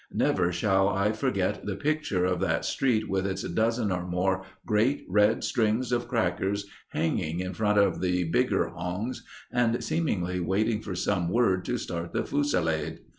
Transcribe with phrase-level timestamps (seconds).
[0.11, 5.05] Never shall I forget the picture of that street with its dozen or more great
[5.07, 9.17] red strings of crackers hanging in front of the bigger hongs
[9.51, 13.01] and seemingly waiting for some word to start the fusillade.